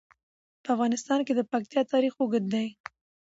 [0.63, 2.67] په افغانستان کې د پکتیا تاریخ اوږد دی.